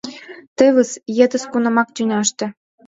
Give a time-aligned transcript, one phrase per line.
[0.57, 0.91] Тевыс,
[1.25, 2.45] етыз кунамак тӱняште